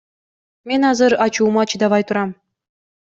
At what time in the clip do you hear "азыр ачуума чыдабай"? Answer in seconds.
0.91-2.03